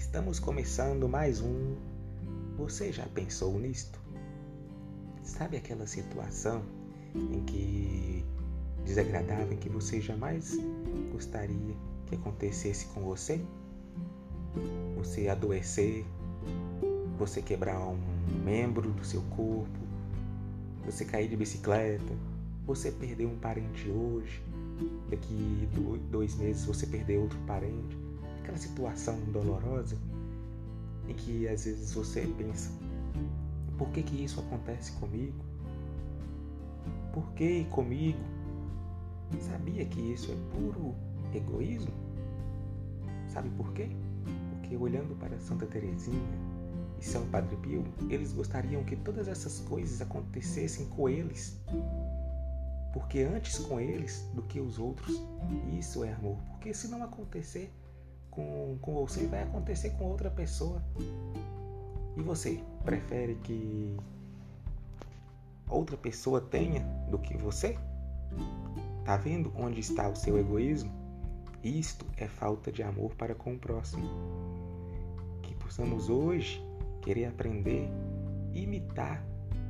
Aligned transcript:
Estamos 0.00 0.40
começando 0.40 1.06
mais 1.06 1.42
um. 1.42 1.76
Você 2.56 2.90
já 2.90 3.04
pensou 3.04 3.60
nisto? 3.60 4.00
Sabe 5.22 5.58
aquela 5.58 5.86
situação 5.86 6.62
em 7.14 7.44
que 7.44 8.24
desagradável 8.82 9.52
em 9.52 9.58
que 9.58 9.68
você 9.68 10.00
jamais 10.00 10.58
gostaria 11.12 11.76
que 12.06 12.14
acontecesse 12.14 12.86
com 12.86 13.02
você? 13.02 13.42
Você 14.96 15.28
adoecer, 15.28 16.06
você 17.18 17.42
quebrar 17.42 17.78
um 17.78 18.00
membro 18.42 18.90
do 18.90 19.04
seu 19.04 19.20
corpo, 19.36 19.78
você 20.82 21.04
cair 21.04 21.28
de 21.28 21.36
bicicleta, 21.36 22.16
você 22.66 22.90
perder 22.90 23.26
um 23.26 23.38
parente 23.38 23.90
hoje, 23.90 24.42
daqui 25.10 25.68
dois 26.10 26.34
meses 26.36 26.64
você 26.64 26.86
perder 26.86 27.18
outro 27.18 27.38
parente, 27.46 28.09
aquela 28.50 28.58
situação 28.58 29.20
dolorosa 29.32 29.96
em 31.08 31.14
que 31.14 31.46
às 31.48 31.64
vezes 31.64 31.94
você 31.94 32.26
pensa: 32.36 32.70
por 33.78 33.88
que, 33.90 34.02
que 34.02 34.24
isso 34.24 34.40
acontece 34.40 34.92
comigo? 34.92 35.38
Por 37.12 37.32
que 37.32 37.64
comigo? 37.66 38.18
Sabia 39.40 39.84
que 39.86 40.00
isso 40.00 40.32
é 40.32 40.36
puro 40.52 40.94
egoísmo? 41.32 41.92
Sabe 43.28 43.48
por 43.50 43.72
quê? 43.72 43.88
Porque 44.50 44.76
olhando 44.76 45.16
para 45.18 45.38
Santa 45.38 45.66
Teresinha 45.66 46.20
e 47.00 47.04
São 47.04 47.24
Padre 47.26 47.56
Pio, 47.56 47.84
eles 48.08 48.32
gostariam 48.32 48.82
que 48.82 48.96
todas 48.96 49.28
essas 49.28 49.60
coisas 49.60 50.00
acontecessem 50.00 50.86
com 50.86 51.08
eles 51.08 51.56
porque 52.92 53.20
antes 53.20 53.56
com 53.58 53.78
eles 53.78 54.28
do 54.34 54.42
que 54.42 54.60
os 54.60 54.78
outros. 54.78 55.22
Isso 55.78 56.02
é 56.02 56.12
amor. 56.12 56.36
Porque 56.50 56.74
se 56.74 56.88
não 56.88 57.04
acontecer 57.04 57.72
com, 58.30 58.78
com 58.80 58.94
você, 58.94 59.26
vai 59.26 59.42
acontecer 59.42 59.90
com 59.90 60.04
outra 60.04 60.30
pessoa. 60.30 60.82
E 62.16 62.22
você 62.22 62.62
prefere 62.84 63.34
que 63.36 63.96
outra 65.68 65.96
pessoa 65.96 66.40
tenha 66.40 66.80
do 67.10 67.18
que 67.18 67.36
você? 67.36 67.78
Tá 69.04 69.16
vendo 69.16 69.52
onde 69.56 69.80
está 69.80 70.08
o 70.08 70.16
seu 70.16 70.38
egoísmo? 70.38 70.92
Isto 71.62 72.06
é 72.16 72.26
falta 72.26 72.72
de 72.72 72.82
amor 72.82 73.14
para 73.14 73.34
com 73.34 73.54
o 73.54 73.58
próximo. 73.58 74.08
Que 75.42 75.54
possamos 75.56 76.08
hoje 76.08 76.64
querer 77.02 77.26
aprender, 77.26 77.88
imitar 78.52 79.24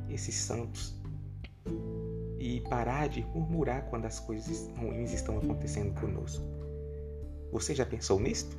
esses 0.08 0.34
santos 0.34 0.94
e 2.38 2.61
parar 2.62 3.08
de 3.08 3.22
murmurar 3.27 3.84
quando 3.91 4.06
as 4.06 4.19
coisas 4.19 4.70
ruins 4.77 5.12
estão 5.12 5.38
acontecendo 5.38 5.98
conosco. 6.00 6.44
Você 7.53 7.75
já 7.75 7.84
pensou 7.84 8.20
nisto? 8.20 8.56